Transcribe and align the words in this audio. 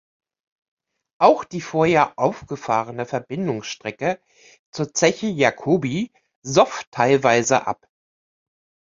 Auch 1.19 1.43
die 1.43 1.61
vorher 1.61 2.17
aufgefahrene 2.17 3.05
Verbindungsstrecke 3.05 4.19
zur 4.71 4.91
Zeche 4.95 5.27
Jacobi 5.27 6.11
soff 6.41 6.85
teilweise 6.89 7.67
ab. 7.67 7.87